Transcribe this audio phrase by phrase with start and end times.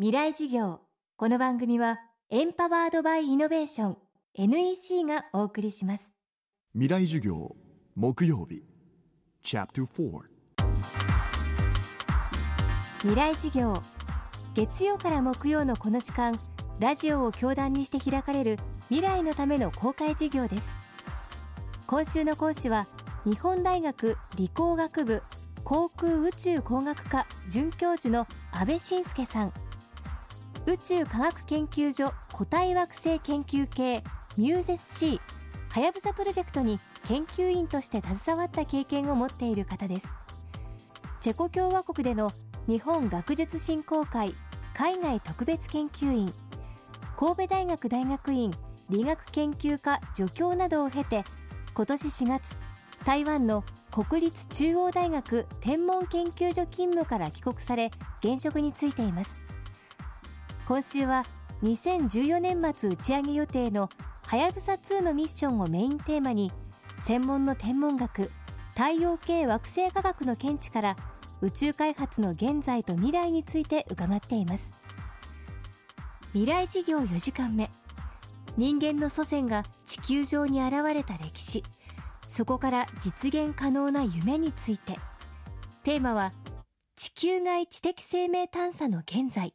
[0.00, 0.78] 未来授業。
[1.16, 1.98] この番組は
[2.30, 3.96] エンパワードバイイノベーション
[4.34, 6.12] NEC がお送りします。
[6.72, 7.56] 未来授業
[7.96, 8.62] 木曜日。
[9.42, 10.20] Chapter 4
[13.00, 13.82] 未来授業。
[14.54, 16.38] 月曜から木曜のこの時間
[16.78, 18.56] ラジオを教壇にして開かれる
[18.90, 20.68] 未来のための公開授業です。
[21.88, 22.86] 今週の講師は
[23.24, 25.24] 日本大学理工学部
[25.64, 29.52] 航空宇宙工学科准教授の安倍晋介さん
[30.68, 34.04] 宇宙科学研究所固体惑星研究系
[34.36, 35.18] ミューゼス C
[35.70, 40.08] はやぶさプロジェクトに研究員として携わった経験を持っている方です。
[41.22, 42.32] チェコ共和国での
[42.66, 44.34] 日本学術振興会
[44.74, 46.30] 海外特別研究員
[47.16, 48.52] 神戸大学大学院
[48.90, 51.24] 理学研究科助教などを経て
[51.72, 52.58] 今年4月
[53.06, 57.90] 台湾の国立中央大学天文研究所勤務から帰国され
[58.22, 59.47] 現職に就いています。
[60.68, 61.24] 今週は
[61.62, 63.88] 2014年末打ち上げ予定の
[64.26, 66.52] はやぶさ2のミッションをメインテーマに
[67.04, 68.30] 専門の天文学
[68.76, 70.96] 太陽系惑星科学の見地から
[71.40, 74.74] 宇宙開発の現在と未来について伺っています。
[76.34, 77.70] 未来事業4時間目。
[78.58, 81.64] 人間の祖先が地球上に現れた歴史。
[82.28, 84.98] そこから実現可能な夢について。
[85.82, 86.32] テーマは
[86.94, 89.54] 地球外知的生命探査の現在。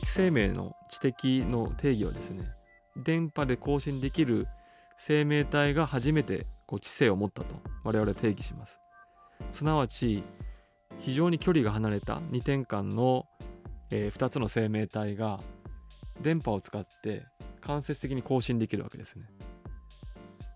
[0.00, 2.44] 的生命の知的の定義はですね
[2.96, 4.46] 電波で更新できる
[4.98, 8.78] 生命体が初めてこう知性を持ったと我々は定義します。
[9.50, 10.24] すなわち
[10.98, 13.26] 非常に距離が離れた2点間の、
[13.90, 15.40] えー、2つの生命体が
[16.20, 17.24] 電波を使って
[17.60, 19.24] 間接的に更新できるわけですね。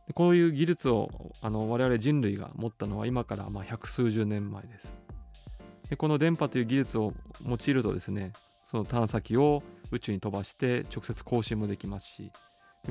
[0.07, 1.09] でこういう技術を
[1.41, 4.93] あの我々人類が持ったのは今からまあ百数十年前です。
[5.89, 7.13] でこの電波という技術を
[7.47, 8.33] 用いるとですね
[8.71, 12.31] その探査機を宇宙に飛ばして直接更新もできますし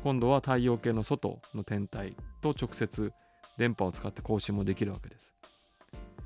[0.03, 3.13] 今度は太陽系の外の天体と直接
[3.57, 5.33] 電波を使って更新もできるわけです。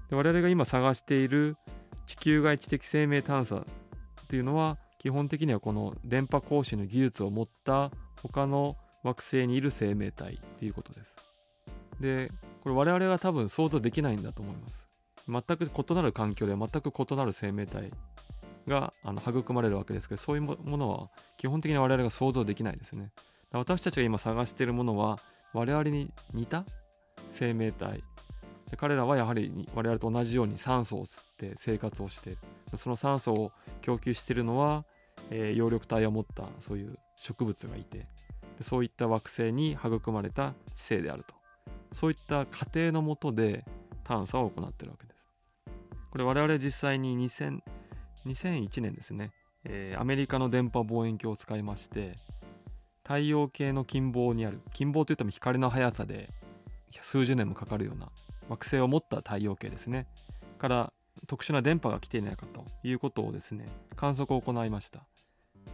[0.10, 1.56] で我々が今探している
[2.08, 3.64] 地球外知的生命探査
[4.28, 7.92] というのは基本的にはこの電波更新の技術を持った
[8.24, 11.16] 他の惑星にいる生命体ということです。
[12.00, 12.32] で
[12.64, 14.88] これ我々が多分想像できないんだと思います。
[15.28, 17.92] 全く異なる環境で全く異なる生命体
[18.68, 18.94] が
[19.28, 23.12] 育まれるわけですけどそういうものは基本的に我々が想像できないですね。
[23.52, 25.20] 私たちが今探しているものは
[25.54, 26.66] 我々に似た
[27.30, 28.04] 生命体。
[28.72, 32.40] で彼らはやはり我々と同じように酸素を吸って生活をしている
[32.78, 33.52] その酸素を
[33.82, 34.86] 供給しているのは、
[35.30, 38.06] えー、葉緑体を持ったそういう植物がいてで
[38.62, 41.36] そういった惑星に育まれた知性であると。
[41.94, 43.64] そういった過程のもとで
[44.04, 45.24] 探査を行っているわけです。
[46.10, 47.60] これ我々実際に2000
[48.26, 49.32] 2001年ですね、
[49.66, 52.14] えー、アメリカの電波望遠鏡を使いまして
[53.04, 56.30] 太陽系の近傍にある近傍といっても光の速さで
[57.02, 58.10] 数十年もかかるような
[58.50, 60.08] 惑星を持った太陽系ですね。
[60.58, 60.94] から
[61.28, 65.04] 特殊な電波が来ていないかということをですね観測を行いました。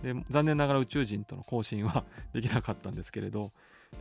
[0.04, 3.52] で残念ながら宇宙人との交信は できなかったんですけれど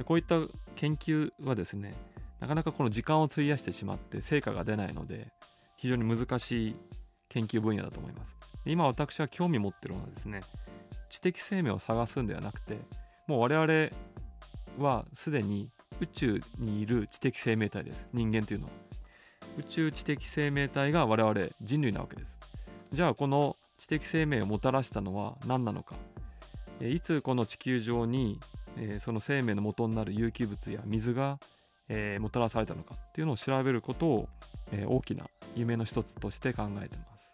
[0.05, 0.37] こういった
[0.77, 1.95] 研究はですね
[2.41, 5.33] なかなかこの時間を費やしてしまって成果が出ないので
[5.77, 6.77] 非常に難しい
[7.39, 8.35] 研究分野だと思います。
[8.67, 10.41] 今私は興味持ってるのはですね
[11.09, 12.79] 知的生命を探すんではなくて
[13.27, 13.91] もう我々
[14.79, 18.07] はすでに宇宙にいる知的生命体です。
[18.13, 18.73] 人間というのは。
[19.57, 22.39] 宇宙知的生命体が我々人類なわけです。
[22.93, 25.97] じゃあこの知的生命をもたらしたのは何なのか。
[26.81, 28.41] いつこの地球上に
[28.99, 31.41] その生命の元になる有機物や水が
[32.21, 34.29] もたらされたのかっていうのを調べることを
[34.87, 35.25] 大きな
[35.57, 37.28] 夢の一つとして考えてます。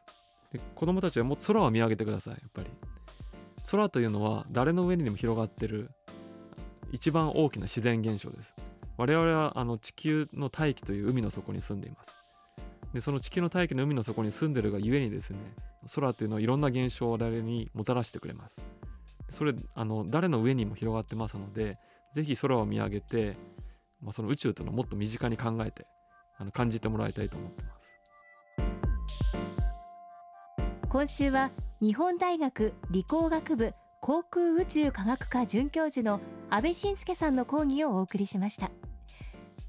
[0.54, 2.70] で子供たちはもう空を見上げてくださいやっぱり。
[3.70, 5.90] 空というのは誰の上にでも広がってる
[6.92, 8.54] 一番大きな自然現象です。
[8.96, 12.12] 我々はあの地球の大気という海の底に住んでいます。
[12.92, 15.38] でその地球の大気の海の底に住んでるがゆえにですね
[15.92, 18.60] 空というのはいろんな現象を我々にもたらしてくれます。
[19.30, 21.76] それあの誰の上にも広がってますので
[22.14, 23.36] ぜひ空を見上げて、
[24.00, 25.86] まあ、その宇宙というのをもっと身近に考えて
[26.38, 27.73] あの感じてもらいたいと思ってます。
[30.94, 31.50] 今週は
[31.82, 36.20] 日本大学理工学部航空宇宙科学科准教授の
[36.50, 38.70] 安倍晋介さんの講義をお送りしました。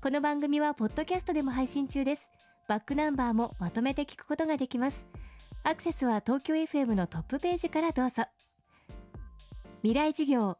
[0.03, 2.29] この番組はポッドキャストでも配信中です。
[2.67, 5.03] バックナンバーもまとめて聞くことができます。
[5.63, 8.25] アクセスは東京 FM のトップページからどうぞ。
[9.81, 10.59] 未来授業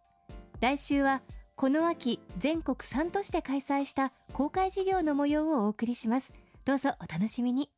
[0.62, 1.22] 来週は
[1.56, 6.34] この秋全国3都市で開催した公開授業の模様をお送りします。
[6.66, 7.70] どうぞお楽しみに。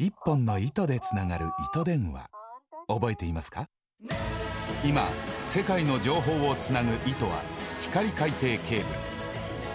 [0.00, 2.30] 一本の糸でつながる糸電話。
[2.86, 3.66] 覚えていますか？
[4.84, 5.02] 今
[5.42, 7.42] 世界の情報をつなぐ糸は
[7.80, 8.58] 光海底ケー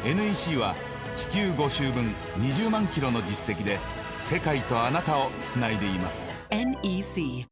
[0.06, 0.16] ブル。
[0.16, 0.75] NEC は
[1.18, 2.06] 地球5周分
[2.38, 3.78] 20万キロの実績で
[4.18, 6.30] 世界とあなたをつないでいます。
[6.52, 7.46] NEC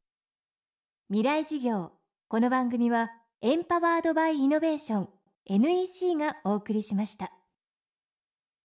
[1.10, 1.92] 未来事業。
[2.30, 5.10] この番組はエンパワードバイイノベーション。
[5.46, 7.34] NEC がお送りしました。